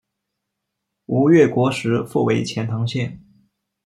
[1.05, 3.23] 吴越国时复为钱唐县。